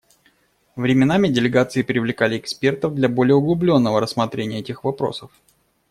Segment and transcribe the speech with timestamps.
[0.75, 5.29] Временами делегации привлекали экспертов для более углубленного рассмотрения этих вопросов.